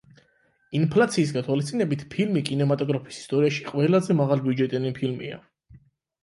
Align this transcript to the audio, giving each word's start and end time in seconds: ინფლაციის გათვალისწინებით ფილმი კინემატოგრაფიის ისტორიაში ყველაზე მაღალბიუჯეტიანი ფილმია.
ინფლაციის 0.77 1.33
გათვალისწინებით 1.35 2.05
ფილმი 2.13 2.43
კინემატოგრაფიის 2.47 3.21
ისტორიაში 3.25 3.67
ყველაზე 3.69 4.17
მაღალბიუჯეტიანი 4.23 4.95
ფილმია. 4.99 5.39